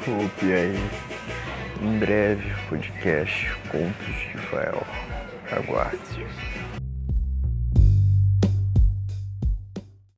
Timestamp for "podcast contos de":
2.70-4.38